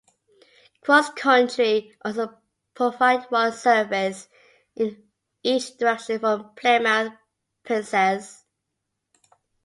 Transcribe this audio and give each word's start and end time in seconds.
CrossCountry 0.83 1.91
also 2.03 2.35
provide 2.73 3.23
one 3.25 3.51
service 3.51 4.27
in 4.75 5.03
each 5.43 5.77
direction 5.77 6.17
from 6.17 6.55
Plymouth-Penzance. 6.55 8.43